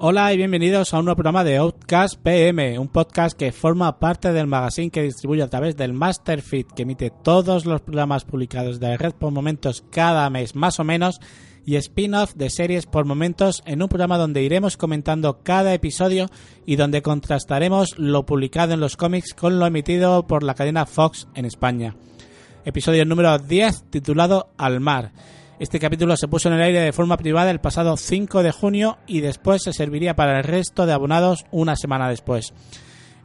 Hola 0.00 0.32
y 0.32 0.36
bienvenidos 0.36 0.94
a 0.94 1.00
un 1.00 1.06
nuevo 1.06 1.16
programa 1.16 1.42
de 1.42 1.56
Outcast 1.56 2.22
PM, 2.22 2.78
un 2.78 2.86
podcast 2.86 3.36
que 3.36 3.50
forma 3.50 3.98
parte 3.98 4.32
del 4.32 4.46
magazine 4.46 4.90
que 4.90 5.02
distribuye 5.02 5.42
a 5.42 5.48
través 5.48 5.76
del 5.76 5.92
Masterfeed, 5.92 6.66
que 6.66 6.82
emite 6.82 7.10
todos 7.10 7.66
los 7.66 7.80
programas 7.80 8.24
publicados 8.24 8.78
de 8.78 8.90
la 8.90 8.96
red 8.96 9.12
por 9.14 9.32
momentos 9.32 9.84
cada 9.90 10.30
mes 10.30 10.54
más 10.54 10.78
o 10.78 10.84
menos 10.84 11.18
y 11.66 11.74
spin-off 11.74 12.34
de 12.36 12.48
series 12.48 12.86
por 12.86 13.06
momentos 13.06 13.64
en 13.66 13.82
un 13.82 13.88
programa 13.88 14.18
donde 14.18 14.44
iremos 14.44 14.76
comentando 14.76 15.40
cada 15.42 15.74
episodio 15.74 16.30
y 16.64 16.76
donde 16.76 17.02
contrastaremos 17.02 17.98
lo 17.98 18.24
publicado 18.24 18.74
en 18.74 18.80
los 18.80 18.96
cómics 18.96 19.34
con 19.34 19.58
lo 19.58 19.66
emitido 19.66 20.28
por 20.28 20.44
la 20.44 20.54
cadena 20.54 20.86
Fox 20.86 21.26
en 21.34 21.44
España. 21.44 21.96
Episodio 22.64 23.04
número 23.04 23.36
10 23.36 23.90
titulado 23.90 24.52
Al 24.58 24.78
mar. 24.78 25.10
Este 25.58 25.80
capítulo 25.80 26.16
se 26.16 26.28
puso 26.28 26.48
en 26.48 26.54
el 26.54 26.62
aire 26.62 26.80
de 26.80 26.92
forma 26.92 27.16
privada 27.16 27.50
el 27.50 27.58
pasado 27.58 27.96
5 27.96 28.44
de 28.44 28.52
junio 28.52 28.98
y 29.08 29.22
después 29.22 29.62
se 29.64 29.72
serviría 29.72 30.14
para 30.14 30.38
el 30.38 30.44
resto 30.44 30.86
de 30.86 30.92
abonados 30.92 31.46
una 31.50 31.74
semana 31.74 32.08
después. 32.08 32.54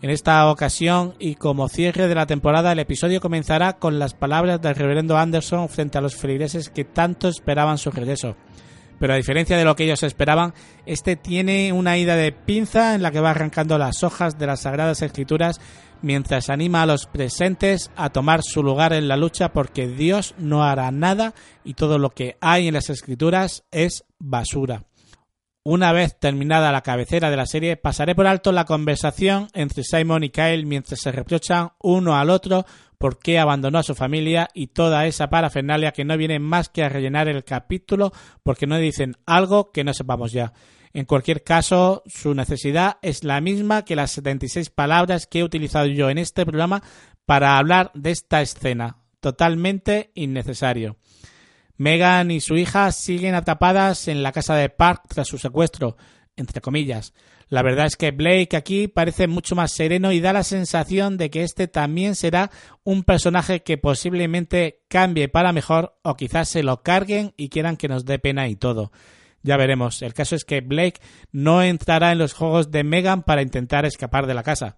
En 0.01 0.09
esta 0.09 0.49
ocasión 0.49 1.13
y 1.19 1.35
como 1.35 1.69
cierre 1.69 2.07
de 2.07 2.15
la 2.15 2.25
temporada, 2.25 2.71
el 2.71 2.79
episodio 2.79 3.21
comenzará 3.21 3.73
con 3.73 3.99
las 3.99 4.15
palabras 4.15 4.59
del 4.59 4.73
reverendo 4.73 5.15
Anderson 5.15 5.69
frente 5.69 5.99
a 5.99 6.01
los 6.01 6.15
feligreses 6.15 6.71
que 6.71 6.85
tanto 6.85 7.27
esperaban 7.27 7.77
su 7.77 7.91
regreso. 7.91 8.35
Pero 8.99 9.13
a 9.13 9.17
diferencia 9.17 9.55
de 9.55 9.65
lo 9.65 9.75
que 9.75 9.83
ellos 9.83 10.01
esperaban, 10.01 10.55
este 10.87 11.15
tiene 11.15 11.71
una 11.71 11.99
ida 11.99 12.15
de 12.15 12.31
pinza 12.31 12.95
en 12.95 13.03
la 13.03 13.11
que 13.11 13.19
va 13.19 13.29
arrancando 13.29 13.77
las 13.77 14.01
hojas 14.01 14.39
de 14.39 14.47
las 14.47 14.61
Sagradas 14.61 15.03
Escrituras 15.03 15.61
mientras 16.03 16.51
anima 16.51 16.83
a 16.83 16.85
los 16.85 17.07
presentes 17.07 17.89
a 17.95 18.11
tomar 18.11 18.43
su 18.43 18.61
lugar 18.61 18.93
en 18.93 19.07
la 19.07 19.17
lucha 19.17 19.53
porque 19.53 19.87
Dios 19.87 20.35
no 20.37 20.63
hará 20.63 20.91
nada 20.91 21.33
y 21.63 21.73
todo 21.73 21.97
lo 21.97 22.11
que 22.11 22.37
hay 22.41 22.67
en 22.67 22.75
las 22.75 22.91
escrituras 22.91 23.63
es 23.71 24.05
basura. 24.19 24.83
Una 25.65 25.93
vez 25.93 26.19
terminada 26.19 26.73
la 26.73 26.81
cabecera 26.81 27.31
de 27.31 27.37
la 27.37 27.45
serie, 27.45 27.77
pasaré 27.77 28.15
por 28.15 28.27
alto 28.27 28.51
la 28.51 28.65
conversación 28.65 29.47
entre 29.53 29.83
Simon 29.83 30.25
y 30.25 30.29
Kyle 30.29 30.65
mientras 30.65 30.99
se 30.99 31.11
reprochan 31.11 31.71
uno 31.81 32.17
al 32.17 32.29
otro 32.29 32.65
por 32.97 33.17
qué 33.17 33.39
abandonó 33.39 33.79
a 33.79 33.83
su 33.83 33.95
familia 33.95 34.49
y 34.53 34.67
toda 34.67 35.05
esa 35.07 35.29
parafernalia 35.29 35.93
que 35.93 36.03
no 36.03 36.17
viene 36.17 36.39
más 36.39 36.67
que 36.67 36.83
a 36.83 36.89
rellenar 36.89 37.29
el 37.29 37.45
capítulo 37.45 38.11
porque 38.43 38.67
no 38.67 38.77
dicen 38.77 39.15
algo 39.25 39.71
que 39.71 39.85
no 39.85 39.93
sepamos 39.93 40.33
ya. 40.33 40.51
En 40.93 41.05
cualquier 41.05 41.43
caso, 41.43 42.03
su 42.05 42.35
necesidad 42.35 42.97
es 43.01 43.23
la 43.23 43.41
misma 43.41 43.83
que 43.83 43.95
las 43.95 44.11
76 44.11 44.69
palabras 44.69 45.25
que 45.25 45.39
he 45.39 45.43
utilizado 45.43 45.87
yo 45.87 46.11
en 46.11 46.19
este 46.19 46.45
programa 46.45 46.83
para 47.25 47.57
hablar 47.57 47.91
de 47.95 48.11
esta 48.11 48.41
escena. 48.41 48.97
Totalmente 49.19 50.11
innecesario. 50.13 50.97
Megan 51.77 52.29
y 52.29 52.41
su 52.41 52.55
hija 52.57 52.91
siguen 52.91 53.33
atrapadas 53.33 54.07
en 54.07 54.21
la 54.21 54.31
casa 54.31 54.55
de 54.55 54.69
Park 54.69 55.05
tras 55.07 55.27
su 55.27 55.39
secuestro, 55.39 55.97
entre 56.35 56.61
comillas. 56.61 57.13
La 57.49 57.63
verdad 57.63 57.87
es 57.87 57.95
que 57.95 58.11
Blake 58.11 58.55
aquí 58.55 58.87
parece 58.87 59.27
mucho 59.27 59.55
más 59.55 59.71
sereno 59.73 60.11
y 60.11 60.19
da 60.19 60.31
la 60.33 60.43
sensación 60.43 61.17
de 61.17 61.29
que 61.29 61.43
este 61.43 61.67
también 61.67 62.15
será 62.15 62.51
un 62.83 63.03
personaje 63.03 63.63
que 63.63 63.77
posiblemente 63.77 64.83
cambie 64.87 65.27
para 65.27 65.53
mejor 65.53 65.97
o 66.03 66.15
quizás 66.15 66.49
se 66.49 66.63
lo 66.63 66.83
carguen 66.83 67.33
y 67.35 67.49
quieran 67.49 67.77
que 67.77 67.87
nos 67.87 68.05
dé 68.05 68.19
pena 68.19 68.47
y 68.47 68.55
todo. 68.55 68.91
Ya 69.43 69.57
veremos. 69.57 70.01
El 70.01 70.13
caso 70.13 70.35
es 70.35 70.45
que 70.45 70.61
Blake 70.61 71.01
no 71.31 71.61
entrará 71.61 72.11
en 72.11 72.17
los 72.17 72.33
juegos 72.33 72.71
de 72.71 72.83
Megan 72.83 73.23
para 73.23 73.41
intentar 73.41 73.85
escapar 73.85 74.25
de 74.25 74.33
la 74.33 74.43
casa. 74.43 74.77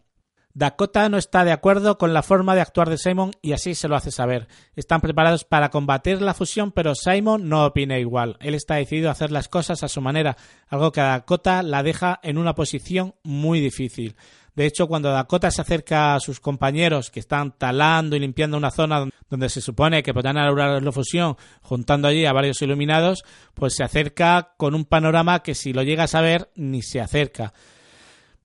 Dakota 0.58 1.10
no 1.10 1.18
está 1.18 1.44
de 1.44 1.52
acuerdo 1.52 1.98
con 1.98 2.14
la 2.14 2.24
forma 2.24 2.56
de 2.56 2.62
actuar 2.62 2.90
de 2.90 2.98
Simon 2.98 3.32
y 3.42 3.52
así 3.52 3.76
se 3.76 3.90
lo 3.90 3.98
hace 3.98 4.10
saber. 4.10 4.48
Están 4.78 5.02
preparados 5.02 5.44
para 5.44 5.70
combatir 5.70 6.22
la 6.22 6.34
fusión, 6.34 6.72
pero 6.72 6.96
Simon 6.96 7.50
no 7.50 7.66
opina 7.66 8.00
igual. 8.00 8.38
Él 8.40 8.56
está 8.56 8.76
decidido 8.76 9.10
a 9.10 9.12
hacer 9.12 9.32
las 9.32 9.50
cosas 9.50 9.84
a 9.84 9.90
su 9.90 10.00
manera, 10.00 10.38
algo 10.70 10.94
que 10.94 11.02
a 11.02 11.10
Dakota 11.10 11.62
la 11.62 11.84
deja 11.84 12.22
en 12.24 12.38
una 12.38 12.56
posición 12.56 13.16
muy 13.22 13.60
difícil. 13.60 14.16
De 14.56 14.66
hecho, 14.66 14.88
cuando 14.88 15.12
Dakota 15.12 15.52
se 15.52 15.62
acerca 15.62 16.16
a 16.16 16.22
sus 16.22 16.40
compañeros 16.40 17.12
que 17.12 17.20
están 17.20 17.52
talando 17.52 18.16
y 18.16 18.22
limpiando 18.22 18.56
una 18.56 18.72
zona 18.72 19.10
donde 19.36 19.50
se 19.50 19.62
supone 19.62 20.04
que 20.04 20.14
podrán 20.14 20.36
lograr 20.46 20.82
la 20.82 20.92
fusión, 20.92 21.38
juntando 21.62 22.08
allí 22.08 22.26
a 22.26 22.34
varios 22.34 22.62
iluminados, 22.62 23.24
pues 23.54 23.76
se 23.76 23.84
acerca 23.84 24.54
con 24.58 24.76
un 24.76 24.86
panorama 24.86 25.44
que 25.44 25.56
si 25.56 25.74
lo 25.74 25.84
llegas 25.84 26.16
a 26.16 26.22
ver 26.22 26.50
ni 26.56 26.82
se 26.82 27.00
acerca. 27.00 27.54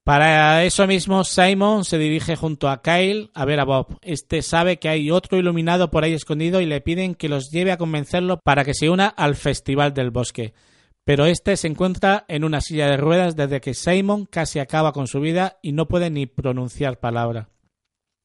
Para 0.05 0.65
eso 0.65 0.87
mismo, 0.87 1.25
Simon 1.25 1.85
se 1.85 1.99
dirige 1.99 2.35
junto 2.35 2.69
a 2.69 2.83
Kyle 2.83 3.31
a 3.35 3.45
ver 3.45 3.61
a 3.61 3.65
Bob. 3.65 3.99
Este 4.03 4.43
sabe 4.43 4.79
que 4.79 4.89
hay 4.89 5.11
otro 5.11 5.39
iluminado 5.39 5.91
por 5.91 6.05
ahí 6.05 6.15
escondido 6.15 6.61
y 6.61 6.67
le 6.67 6.81
piden 6.81 7.15
que 7.15 7.29
los 7.29 7.51
lleve 7.51 7.73
a 7.73 7.77
convencerlo 7.77 8.41
para 8.43 8.65
que 8.65 8.75
se 8.75 8.91
una 8.91 9.09
al 9.09 9.37
Festival 9.37 9.95
del 9.95 10.11
Bosque 10.11 10.55
pero 11.05 11.27
este 11.27 11.57
se 11.57 11.67
encuentra 11.67 12.25
en 12.29 12.45
una 12.45 12.61
silla 12.61 12.87
de 12.87 12.97
ruedas 12.97 13.35
desde 13.35 13.61
que 13.61 13.75
Simon 13.75 14.27
casi 14.27 14.59
acaba 14.59 14.93
con 14.93 15.09
su 15.09 15.21
vida 15.21 15.59
y 15.61 15.73
no 15.73 15.89
puede 15.89 16.09
ni 16.09 16.27
pronunciar 16.27 17.01
palabra. 17.01 17.49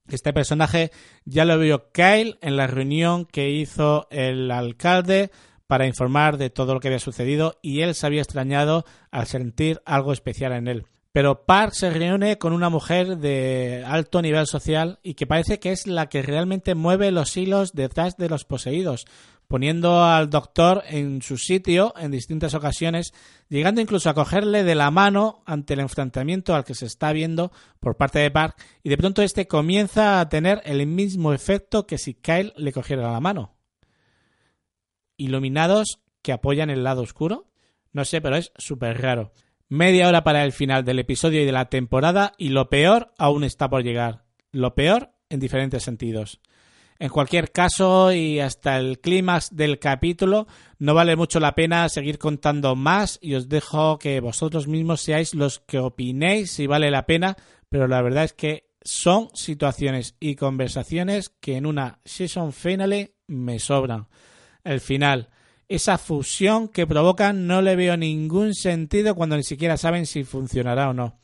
Este 0.07 0.33
personaje 0.33 0.91
ya 1.25 1.45
lo 1.45 1.57
vio 1.57 1.91
Kyle 1.91 2.37
en 2.41 2.57
la 2.57 2.67
reunión 2.67 3.25
que 3.25 3.49
hizo 3.49 4.07
el 4.11 4.51
alcalde 4.51 5.31
para 5.67 5.87
informar 5.87 6.37
de 6.37 6.51
todo 6.51 6.75
lo 6.75 6.79
que 6.79 6.89
había 6.89 6.99
sucedido 6.99 7.57
y 7.61 7.81
él 7.81 7.95
se 7.95 8.05
había 8.05 8.21
extrañado 8.21 8.85
al 9.09 9.25
sentir 9.25 9.81
algo 9.85 10.13
especial 10.13 10.53
en 10.53 10.67
él. 10.67 10.85
Pero 11.11 11.45
Park 11.45 11.71
se 11.71 11.89
reúne 11.91 12.37
con 12.37 12.51
una 12.51 12.69
mujer 12.69 13.17
de 13.17 13.85
alto 13.87 14.21
nivel 14.21 14.45
social 14.47 14.99
y 15.01 15.13
que 15.13 15.25
parece 15.25 15.59
que 15.59 15.71
es 15.71 15.87
la 15.87 16.09
que 16.09 16.21
realmente 16.21 16.75
mueve 16.75 17.09
los 17.11 17.37
hilos 17.37 17.71
detrás 17.71 18.17
de 18.17 18.27
los 18.27 18.43
poseídos, 18.43 19.05
poniendo 19.47 20.03
al 20.03 20.29
doctor 20.29 20.83
en 20.87 21.21
su 21.21 21.37
sitio 21.37 21.93
en 21.97 22.11
distintas 22.11 22.53
ocasiones, 22.53 23.13
llegando 23.49 23.81
incluso 23.81 24.09
a 24.09 24.13
cogerle 24.13 24.63
de 24.63 24.75
la 24.75 24.91
mano 24.91 25.43
ante 25.45 25.73
el 25.73 25.79
enfrentamiento 25.79 26.55
al 26.55 26.65
que 26.65 26.75
se 26.75 26.85
está 26.85 27.13
viendo 27.13 27.51
por 27.79 27.97
parte 27.97 28.19
de 28.19 28.31
Park, 28.31 28.55
y 28.83 28.89
de 28.89 28.97
pronto 28.97 29.21
este 29.21 29.47
comienza 29.47 30.19
a 30.19 30.29
tener 30.29 30.61
el 30.65 30.85
mismo 30.87 31.33
efecto 31.33 31.85
que 31.87 31.97
si 31.97 32.13
Kyle 32.13 32.53
le 32.57 32.71
cogiera 32.71 33.11
la 33.11 33.19
mano. 33.19 33.55
Iluminados 35.17 36.01
que 36.21 36.33
apoyan 36.33 36.69
el 36.69 36.83
lado 36.83 37.03
oscuro. 37.03 37.51
No 37.93 38.03
sé, 38.03 38.19
pero 38.19 38.35
es 38.35 38.51
súper 38.57 39.01
raro. 39.01 39.31
Media 39.69 40.07
hora 40.07 40.23
para 40.23 40.43
el 40.43 40.51
final 40.51 40.83
del 40.83 40.99
episodio 40.99 41.41
y 41.41 41.45
de 41.45 41.51
la 41.51 41.69
temporada, 41.69 42.33
y 42.37 42.49
lo 42.49 42.69
peor 42.69 43.13
aún 43.17 43.43
está 43.43 43.69
por 43.69 43.83
llegar. 43.83 44.25
Lo 44.51 44.75
peor 44.75 45.11
en 45.29 45.39
diferentes 45.39 45.83
sentidos. 45.83 46.41
En 46.97 47.09
cualquier 47.09 47.51
caso, 47.51 48.13
y 48.13 48.39
hasta 48.39 48.77
el 48.77 48.99
clímax 48.99 49.53
del 49.53 49.79
capítulo, 49.79 50.47
no 50.79 50.93
vale 50.93 51.17
mucho 51.17 51.41
la 51.41 51.53
pena 51.53 51.89
seguir 51.89 52.17
contando 52.17 52.75
más 52.75 53.19
y 53.21 53.35
os 53.35 53.49
dejo 53.49 53.99
que 53.99 54.21
vosotros 54.21 54.67
mismos 54.67 55.01
seáis 55.01 55.33
los 55.33 55.59
que 55.59 55.79
opinéis 55.79 56.51
si 56.51 56.67
vale 56.67 56.89
la 56.91 57.05
pena, 57.05 57.35
pero 57.67 57.89
la 57.89 58.01
verdad 58.01 58.23
es 58.23 58.33
que 58.33 58.69
son 58.81 59.29
situaciones 59.33 60.15
y 60.21 60.35
conversaciones 60.35 61.29
que 61.41 61.57
en 61.57 61.65
una 61.65 61.99
season 62.05 62.53
finale 62.53 63.15
me 63.27 63.59
sobran. 63.59 64.07
El 64.63 64.79
final, 64.79 65.29
esa 65.67 65.97
fusión 65.97 66.69
que 66.69 66.87
provocan 66.87 67.45
no 67.45 67.61
le 67.61 67.75
veo 67.75 67.97
ningún 67.97 68.53
sentido 68.53 69.15
cuando 69.15 69.35
ni 69.35 69.43
siquiera 69.43 69.75
saben 69.75 70.05
si 70.05 70.23
funcionará 70.23 70.89
o 70.89 70.93
no. 70.93 71.19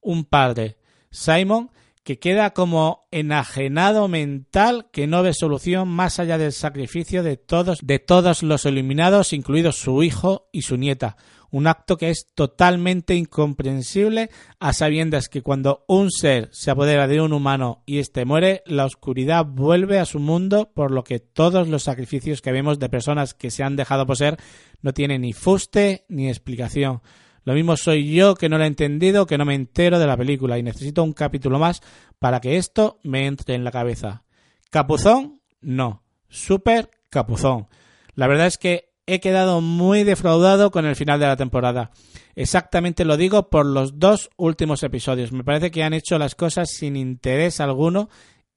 Un 0.00 0.24
padre, 0.24 0.76
Simon, 1.10 1.70
que 2.06 2.20
queda 2.20 2.54
como 2.54 3.08
enajenado 3.10 4.06
mental 4.06 4.86
que 4.92 5.08
no 5.08 5.24
ve 5.24 5.34
solución 5.34 5.88
más 5.88 6.20
allá 6.20 6.38
del 6.38 6.52
sacrificio 6.52 7.24
de 7.24 7.36
todos 7.36 7.80
de 7.82 7.98
todos 7.98 8.44
los 8.44 8.64
eliminados, 8.64 9.32
incluidos 9.32 9.74
su 9.74 10.04
hijo 10.04 10.48
y 10.52 10.62
su 10.62 10.76
nieta. 10.76 11.16
Un 11.50 11.66
acto 11.66 11.96
que 11.96 12.10
es 12.10 12.28
totalmente 12.36 13.16
incomprensible 13.16 14.30
a 14.60 14.72
sabiendas 14.72 15.28
que 15.28 15.42
cuando 15.42 15.84
un 15.88 16.12
ser 16.12 16.48
se 16.52 16.70
apodera 16.70 17.08
de 17.08 17.20
un 17.20 17.32
humano 17.32 17.82
y 17.86 17.98
éste 17.98 18.24
muere, 18.24 18.62
la 18.66 18.84
oscuridad 18.84 19.44
vuelve 19.44 19.98
a 19.98 20.04
su 20.04 20.20
mundo, 20.20 20.70
por 20.74 20.92
lo 20.92 21.02
que 21.02 21.18
todos 21.18 21.66
los 21.66 21.82
sacrificios 21.82 22.40
que 22.40 22.52
vemos 22.52 22.78
de 22.78 22.88
personas 22.88 23.34
que 23.34 23.50
se 23.50 23.64
han 23.64 23.74
dejado 23.74 24.06
poseer 24.06 24.36
no 24.80 24.94
tienen 24.94 25.22
ni 25.22 25.32
fuste 25.32 26.04
ni 26.08 26.28
explicación. 26.28 27.00
Lo 27.46 27.54
mismo 27.54 27.76
soy 27.76 28.12
yo 28.12 28.34
que 28.34 28.48
no 28.48 28.58
lo 28.58 28.64
he 28.64 28.66
entendido, 28.66 29.24
que 29.24 29.38
no 29.38 29.44
me 29.44 29.54
entero 29.54 30.00
de 30.00 30.06
la 30.08 30.16
película 30.16 30.58
y 30.58 30.64
necesito 30.64 31.04
un 31.04 31.12
capítulo 31.12 31.60
más 31.60 31.80
para 32.18 32.40
que 32.40 32.56
esto 32.56 32.98
me 33.04 33.26
entre 33.26 33.54
en 33.54 33.62
la 33.62 33.70
cabeza. 33.70 34.24
¿Capuzón? 34.68 35.40
No. 35.60 36.02
Super 36.28 36.90
capuzón. 37.08 37.68
La 38.16 38.26
verdad 38.26 38.48
es 38.48 38.58
que 38.58 38.90
he 39.06 39.20
quedado 39.20 39.60
muy 39.60 40.02
defraudado 40.02 40.72
con 40.72 40.86
el 40.86 40.96
final 40.96 41.20
de 41.20 41.26
la 41.28 41.36
temporada. 41.36 41.92
Exactamente 42.34 43.04
lo 43.04 43.16
digo 43.16 43.48
por 43.48 43.64
los 43.64 44.00
dos 44.00 44.28
últimos 44.36 44.82
episodios. 44.82 45.30
Me 45.30 45.44
parece 45.44 45.70
que 45.70 45.84
han 45.84 45.94
hecho 45.94 46.18
las 46.18 46.34
cosas 46.34 46.68
sin 46.76 46.96
interés 46.96 47.60
alguno 47.60 48.08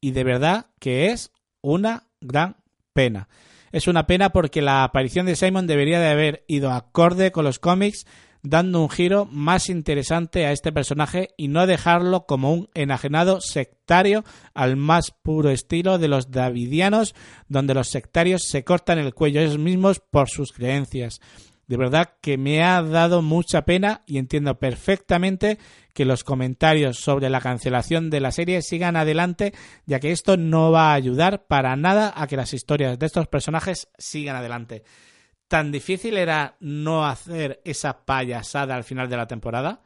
y 0.01 0.11
de 0.11 0.23
verdad 0.23 0.65
que 0.79 1.11
es 1.11 1.31
una 1.61 2.07
gran 2.21 2.57
pena. 2.93 3.29
Es 3.71 3.87
una 3.87 4.07
pena 4.07 4.31
porque 4.31 4.63
la 4.63 4.83
aparición 4.83 5.27
de 5.27 5.35
Simon 5.35 5.67
debería 5.67 5.99
de 5.99 6.09
haber 6.09 6.43
ido 6.47 6.71
acorde 6.71 7.31
con 7.31 7.45
los 7.45 7.59
cómics 7.59 8.07
dando 8.41 8.81
un 8.81 8.89
giro 8.89 9.25
más 9.25 9.69
interesante 9.69 10.45
a 10.45 10.51
este 10.51 10.71
personaje 10.71 11.29
y 11.37 11.47
no 11.47 11.67
dejarlo 11.67 12.25
como 12.25 12.53
un 12.53 12.69
enajenado 12.73 13.41
sectario 13.41 14.23
al 14.53 14.75
más 14.75 15.11
puro 15.11 15.49
estilo 15.49 15.97
de 15.97 16.07
los 16.07 16.31
davidianos, 16.31 17.15
donde 17.47 17.73
los 17.73 17.89
sectarios 17.89 18.43
se 18.49 18.63
cortan 18.63 18.99
el 18.99 19.13
cuello 19.13 19.41
ellos 19.41 19.57
mismos 19.57 19.99
por 19.99 20.29
sus 20.29 20.51
creencias. 20.51 21.19
De 21.69 21.77
verdad 21.77 22.15
que 22.19 22.39
me 22.39 22.63
ha 22.63 22.81
dado 22.81 23.21
mucha 23.21 23.61
pena 23.61 24.01
y 24.07 24.17
entiendo 24.17 24.57
perfectamente 24.57 25.59
que 25.93 26.03
los 26.03 26.23
comentarios 26.23 26.97
sobre 26.97 27.29
la 27.29 27.41
cancelación 27.41 28.09
de 28.09 28.19
la 28.19 28.31
serie 28.31 28.63
sigan 28.63 28.95
adelante, 28.95 29.53
ya 29.85 29.99
que 29.99 30.11
esto 30.11 30.35
no 30.35 30.71
va 30.71 30.89
a 30.89 30.95
ayudar 30.95 31.45
para 31.45 31.75
nada 31.75 32.11
a 32.15 32.25
que 32.25 32.37
las 32.37 32.55
historias 32.55 32.97
de 32.97 33.05
estos 33.05 33.27
personajes 33.27 33.87
sigan 33.99 34.35
adelante. 34.35 34.83
¿Tan 35.49 35.71
difícil 35.71 36.15
era 36.15 36.55
no 36.59 37.07
hacer 37.07 37.59
esa 37.65 38.05
payasada 38.05 38.75
al 38.75 38.83
final 38.83 39.09
de 39.09 39.17
la 39.17 39.25
temporada? 39.25 39.81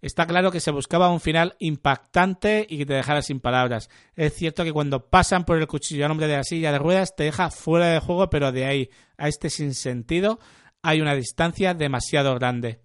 Está 0.00 0.26
claro 0.26 0.50
que 0.50 0.60
se 0.60 0.70
buscaba 0.70 1.10
un 1.10 1.20
final 1.20 1.56
impactante 1.58 2.66
y 2.66 2.78
que 2.78 2.86
te 2.86 2.94
dejara 2.94 3.20
sin 3.20 3.40
palabras. 3.40 3.90
Es 4.14 4.32
cierto 4.32 4.64
que 4.64 4.72
cuando 4.72 5.10
pasan 5.10 5.44
por 5.44 5.58
el 5.58 5.66
cuchillo 5.66 6.06
al 6.06 6.10
hombre 6.10 6.26
de 6.26 6.38
la 6.38 6.44
silla 6.44 6.72
de 6.72 6.78
ruedas 6.78 7.14
te 7.14 7.24
deja 7.24 7.50
fuera 7.50 7.88
de 7.88 8.00
juego, 8.00 8.30
pero 8.30 8.50
de 8.50 8.64
ahí 8.64 8.90
a 9.18 9.28
este 9.28 9.50
sinsentido 9.50 10.40
hay 10.80 11.02
una 11.02 11.14
distancia 11.14 11.74
demasiado 11.74 12.34
grande. 12.34 12.80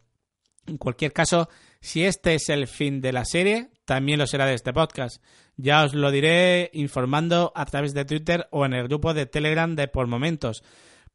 En 0.68 0.78
cualquier 0.78 1.14
caso, 1.14 1.48
si 1.80 2.04
este 2.04 2.36
es 2.36 2.50
el 2.50 2.68
fin 2.68 3.00
de 3.00 3.14
la 3.14 3.24
serie, 3.24 3.70
también 3.86 4.20
lo 4.20 4.28
será 4.28 4.46
de 4.46 4.56
este 4.56 4.74
podcast. 4.74 5.24
Ya 5.56 5.86
os 5.86 5.94
lo 5.94 6.12
diré 6.12 6.70
informando 6.74 7.54
a 7.56 7.66
través 7.66 7.94
de 7.94 8.04
Twitter 8.04 8.50
o 8.52 8.66
en 8.66 8.74
el 8.74 8.90
grupo 8.90 9.14
de 9.14 9.26
Telegram 9.26 9.74
de 9.74 9.88
por 9.88 10.08
momentos. 10.08 10.64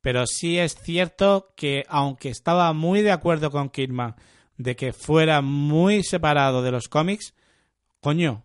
Pero 0.07 0.25
sí 0.29 0.57
es 0.57 0.77
cierto 0.77 1.53
que, 1.57 1.85
aunque 1.89 2.29
estaba 2.29 2.73
muy 2.73 3.03
de 3.03 3.11
acuerdo 3.11 3.51
con 3.51 3.71
Kidman 3.71 4.15
de 4.57 4.77
que 4.77 4.93
fuera 4.93 5.41
muy 5.43 6.05
separado 6.05 6.63
de 6.63 6.71
los 6.71 6.87
cómics, 6.87 7.35
coño, 8.01 8.45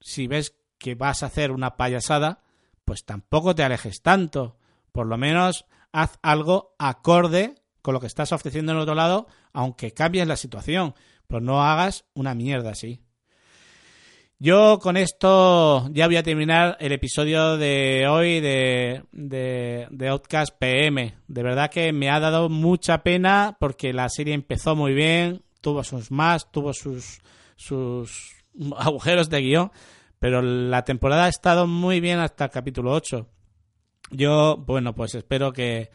si 0.00 0.28
ves 0.28 0.54
que 0.78 0.94
vas 0.94 1.24
a 1.24 1.26
hacer 1.26 1.50
una 1.50 1.76
payasada, 1.76 2.44
pues 2.84 3.04
tampoco 3.04 3.56
te 3.56 3.64
alejes 3.64 4.02
tanto. 4.02 4.56
Por 4.92 5.08
lo 5.08 5.18
menos 5.18 5.66
haz 5.90 6.20
algo 6.22 6.76
acorde 6.78 7.56
con 7.82 7.94
lo 7.94 7.98
que 7.98 8.06
estás 8.06 8.30
ofreciendo 8.30 8.70
en 8.70 8.78
otro 8.78 8.94
lado, 8.94 9.26
aunque 9.52 9.90
cambies 9.90 10.28
la 10.28 10.36
situación. 10.36 10.94
Pero 11.26 11.40
no 11.40 11.64
hagas 11.64 12.04
una 12.14 12.36
mierda 12.36 12.70
así. 12.70 13.02
Yo 14.40 14.80
con 14.80 14.96
esto 14.96 15.88
ya 15.92 16.06
voy 16.06 16.16
a 16.16 16.22
terminar 16.22 16.76
el 16.80 16.92
episodio 16.92 17.56
de 17.56 18.06
hoy 18.08 18.40
de, 18.40 19.04
de, 19.12 20.08
Outcast 20.08 20.58
PM. 20.58 21.14
De 21.28 21.42
verdad 21.42 21.70
que 21.70 21.92
me 21.92 22.10
ha 22.10 22.18
dado 22.18 22.48
mucha 22.48 23.02
pena 23.02 23.56
porque 23.60 23.92
la 23.92 24.08
serie 24.08 24.34
empezó 24.34 24.74
muy 24.74 24.92
bien, 24.92 25.42
tuvo 25.60 25.84
sus 25.84 26.10
más, 26.10 26.50
tuvo 26.50 26.72
sus, 26.72 27.20
sus 27.56 28.34
agujeros 28.76 29.30
de 29.30 29.40
guion, 29.40 29.72
pero 30.18 30.42
la 30.42 30.84
temporada 30.84 31.26
ha 31.26 31.28
estado 31.28 31.68
muy 31.68 32.00
bien 32.00 32.18
hasta 32.18 32.46
el 32.46 32.50
capítulo 32.50 32.92
8. 32.92 33.28
Yo, 34.10 34.56
bueno, 34.56 34.94
pues 34.96 35.14
espero 35.14 35.52
que, 35.52 35.90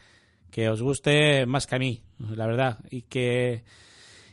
que 0.50 0.70
os 0.70 0.82
guste 0.82 1.44
más 1.44 1.66
que 1.66 1.76
a 1.76 1.78
mí, 1.78 2.02
la 2.18 2.46
verdad, 2.46 2.78
y 2.90 3.02
que 3.02 3.64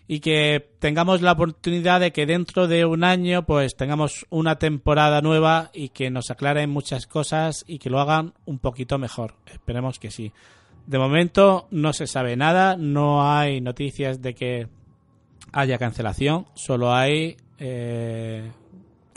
y 0.07 0.21
que 0.21 0.69
tengamos 0.80 1.21
la 1.21 1.33
oportunidad 1.33 2.00
de 2.00 2.12
que 2.12 2.25
dentro 2.25 2.68
de 2.68 2.86
un 2.86 3.04
año 3.04 3.45
pues 3.45 3.75
tengamos 3.75 4.25
una 4.30 4.57
temporada 4.57 5.21
nueva 5.21 5.69
y 5.74 5.89
que 5.89 6.09
nos 6.09 6.31
aclaren 6.31 6.69
muchas 6.69 7.07
cosas 7.07 7.65
y 7.68 7.80
que 7.80 7.89
lo 7.89 8.00
hagan 8.00 8.33
un 8.45 8.59
poquito 8.59 8.98
mejor. 8.98 9.36
Esperemos 9.48 10.00
que 10.00 10.09
sí. 10.09 10.31
De 10.86 10.98
momento 10.98 11.68
no 11.71 11.92
se 11.92 12.07
sabe 12.07 12.38
nada, 12.38 12.77
no 12.77 13.30
hay 13.30 13.59
noticias 13.59 14.21
de 14.21 14.33
que 14.33 14.68
haya 15.51 15.77
cancelación, 15.77 16.48
solo 16.53 16.94
hay 16.94 17.36
eh, 17.60 18.50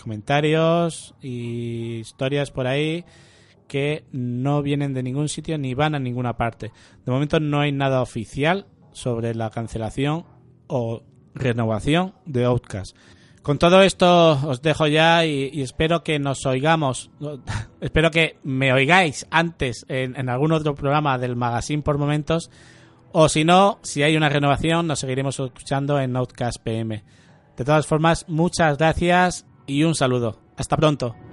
comentarios 0.01 1.15
y 1.23 1.99
historias 1.99 2.51
por 2.51 2.67
ahí 2.67 3.05
que 3.69 4.03
no 4.11 4.63
vienen 4.63 4.95
de 4.95 5.05
ningún 5.05 5.29
sitio 5.29 5.57
ni 5.59 5.75
van 5.75 5.95
a 5.95 6.01
ninguna 6.01 6.37
parte. 6.37 6.73
De 7.07 7.13
momento 7.13 7.39
no 7.39 7.61
hay 7.61 7.71
nada 7.71 8.03
oficial 8.03 8.67
sobre 8.91 9.33
la 9.37 9.51
cancelación 9.51 10.25
o 10.71 11.03
renovación 11.35 12.15
de 12.25 12.45
Outcast. 12.45 12.97
Con 13.43 13.59
todo 13.59 13.83
esto 13.83 14.33
os 14.47 14.63
dejo 14.63 14.87
ya 14.87 15.25
y, 15.25 15.63
espero 15.63 16.03
que 16.03 16.19
nos 16.19 16.45
oigamos, 16.47 17.11
espero 17.81 18.11
que 18.11 18.39
me 18.43 18.73
oigáis 18.73 19.27
antes 19.31 19.87
en, 19.89 20.17
en, 20.17 20.29
algún 20.29 20.53
otro 20.53 20.75
programa 20.75 21.19
del 21.19 21.37
magazine 21.37 21.83
por 21.83 21.99
momentos 21.99 22.51
o 23.13 23.29
si 23.29 23.45
no, 23.45 23.79
si 23.83 24.03
hay 24.03 24.17
una 24.17 24.29
renovación 24.29 24.87
nos 24.87 25.01
seguiremos 25.01 25.41
escuchando 25.41 25.99
en 25.99 26.17
Outcast 26.17 26.63
PM. 26.63 27.03
De 27.57 27.65
todas 27.65 27.87
formas, 27.87 28.25
muchas 28.29 28.79
gracias 28.79 29.47
y 29.67 29.85
un 29.85 29.95
saludo. 29.95 30.41
Hasta 30.57 30.77
pronto. 30.77 31.30